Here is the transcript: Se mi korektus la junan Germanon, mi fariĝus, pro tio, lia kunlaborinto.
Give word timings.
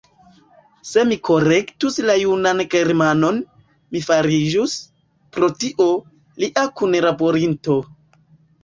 Se 0.91 1.01
mi 1.09 1.17
korektus 1.27 1.99
la 2.07 2.15
junan 2.21 2.65
Germanon, 2.75 3.39
mi 3.93 4.03
fariĝus, 4.09 4.75
pro 5.37 5.53
tio, 5.63 5.89
lia 6.43 6.67
kunlaborinto. 6.83 7.81